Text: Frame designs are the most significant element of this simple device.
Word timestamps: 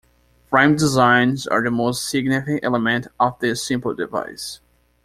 Frame 0.49 0.77
designs 0.77 1.45
are 1.45 1.61
the 1.63 1.69
most 1.69 2.09
significant 2.09 2.61
element 2.63 3.05
of 3.19 3.37
this 3.37 3.63
simple 3.63 3.93
device. 3.93 4.59